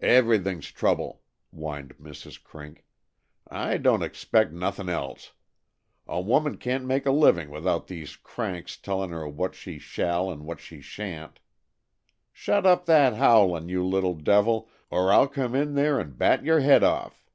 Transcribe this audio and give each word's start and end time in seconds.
"Everything's 0.00 0.68
trouble," 0.70 1.20
whined 1.50 1.94
Mrs. 1.98 2.42
Crink. 2.42 2.86
"I 3.46 3.76
don't 3.76 4.02
expect 4.02 4.52
nothing 4.54 4.88
else. 4.88 5.32
A 6.08 6.18
woman 6.18 6.56
can't 6.56 6.86
make 6.86 7.04
a 7.04 7.10
living 7.10 7.50
without 7.50 7.86
these 7.86 8.16
cranks 8.16 8.78
tellin' 8.78 9.10
her 9.10 9.28
what 9.28 9.54
she 9.54 9.78
shall 9.78 10.30
and 10.30 10.46
what 10.46 10.60
she 10.60 10.80
shan't. 10.80 11.40
Shut 12.32 12.64
up 12.64 12.86
that 12.86 13.12
howlin', 13.16 13.68
you 13.68 13.84
little 13.86 14.14
devil, 14.14 14.70
or 14.88 15.12
I'll 15.12 15.28
come 15.28 15.54
in 15.54 15.74
there 15.74 16.00
and 16.00 16.16
bat 16.16 16.42
your 16.42 16.60
head 16.60 16.82
off." 16.82 17.28